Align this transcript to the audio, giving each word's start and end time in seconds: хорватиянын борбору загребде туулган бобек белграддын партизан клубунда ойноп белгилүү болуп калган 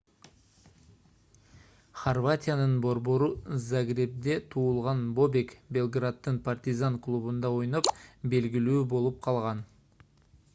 хорватиянын 2.03 2.71
борбору 2.85 3.27
загребде 3.67 4.37
туулган 4.55 5.03
бобек 5.21 5.53
белграддын 5.77 6.41
партизан 6.49 6.99
клубунда 7.09 7.53
ойноп 7.61 7.91
белгилүү 8.35 8.81
болуп 8.97 9.23
калган 9.31 9.63